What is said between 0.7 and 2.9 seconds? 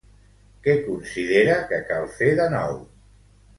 considera que cal fer de nou?